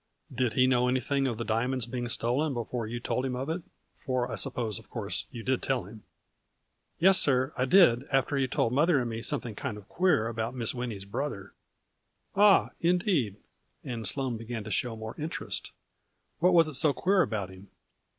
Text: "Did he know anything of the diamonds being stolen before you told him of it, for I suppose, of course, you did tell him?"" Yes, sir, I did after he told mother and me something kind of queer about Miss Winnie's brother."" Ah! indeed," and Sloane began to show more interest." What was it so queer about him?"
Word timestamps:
"Did 0.41 0.53
he 0.53 0.65
know 0.65 0.87
anything 0.87 1.27
of 1.27 1.37
the 1.37 1.45
diamonds 1.45 1.85
being 1.85 2.09
stolen 2.09 2.55
before 2.55 2.87
you 2.87 2.99
told 2.99 3.23
him 3.23 3.35
of 3.35 3.49
it, 3.51 3.61
for 4.03 4.31
I 4.31 4.33
suppose, 4.33 4.79
of 4.79 4.89
course, 4.89 5.27
you 5.29 5.43
did 5.43 5.61
tell 5.61 5.83
him?"" 5.83 6.01
Yes, 6.99 7.19
sir, 7.19 7.53
I 7.55 7.65
did 7.65 8.05
after 8.11 8.35
he 8.35 8.47
told 8.47 8.73
mother 8.73 8.99
and 8.99 9.07
me 9.11 9.21
something 9.21 9.53
kind 9.53 9.77
of 9.77 9.87
queer 9.87 10.25
about 10.27 10.55
Miss 10.55 10.73
Winnie's 10.73 11.05
brother."" 11.05 11.53
Ah! 12.35 12.71
indeed," 12.79 13.35
and 13.83 14.07
Sloane 14.07 14.37
began 14.37 14.63
to 14.63 14.71
show 14.71 14.95
more 14.95 15.13
interest." 15.19 15.71
What 16.39 16.53
was 16.55 16.67
it 16.67 16.73
so 16.73 16.93
queer 16.93 17.21
about 17.21 17.49
him?" 17.51 17.67